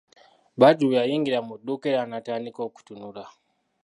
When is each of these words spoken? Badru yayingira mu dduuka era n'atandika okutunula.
Badru 0.59 0.87
yayingira 0.97 1.39
mu 1.47 1.53
dduuka 1.59 1.85
era 1.93 2.03
n'atandika 2.09 2.59
okutunula. 2.67 3.23